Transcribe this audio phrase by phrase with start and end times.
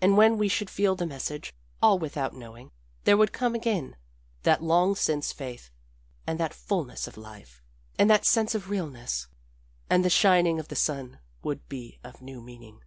[0.00, 2.70] "And when we should feel the message, all without knowing,
[3.02, 3.96] there would come again
[4.44, 5.70] that long since faith,
[6.24, 7.64] and that fullness of life,
[7.98, 9.26] and that sense of realness,
[9.90, 12.84] and the shining of the sun would be of new meaning.